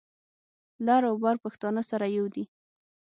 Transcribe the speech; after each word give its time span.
لر 0.85 1.01
او 1.09 1.15
بر 1.23 1.35
پښتانه 1.43 1.81
سره 1.89 2.05
یو 2.17 2.25
دي. 2.35 2.43